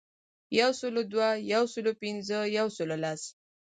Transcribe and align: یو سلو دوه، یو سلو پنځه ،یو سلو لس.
یو 0.59 0.71
سلو 0.79 1.01
دوه، 1.11 1.29
یو 1.53 1.63
سلو 1.73 1.91
پنځه 2.01 2.39
،یو 2.57 2.67
سلو 2.77 2.95
لس. 3.03 3.21